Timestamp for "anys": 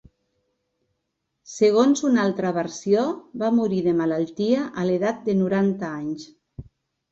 6.03-6.29